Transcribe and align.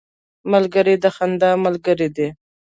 ملګری 0.51 0.95
د 1.03 1.05
خندا 1.15 1.51
ملګری 1.65 2.09
دی 2.15 2.27